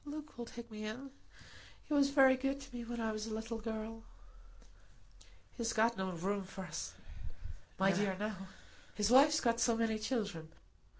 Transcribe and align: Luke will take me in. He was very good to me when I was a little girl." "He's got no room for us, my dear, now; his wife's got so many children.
Luke 0.03 0.35
will 0.35 0.47
take 0.47 0.71
me 0.71 0.83
in. 0.83 1.11
He 1.85 1.93
was 1.93 2.09
very 2.09 2.35
good 2.35 2.59
to 2.61 2.73
me 2.75 2.83
when 2.83 2.99
I 2.99 3.11
was 3.11 3.27
a 3.27 3.33
little 3.35 3.59
girl." 3.59 4.03
"He's 5.55 5.73
got 5.73 5.95
no 5.95 6.09
room 6.13 6.43
for 6.43 6.63
us, 6.63 6.95
my 7.77 7.91
dear, 7.91 8.17
now; 8.19 8.47
his 8.95 9.11
wife's 9.11 9.39
got 9.41 9.59
so 9.59 9.77
many 9.77 9.99
children. 9.99 10.49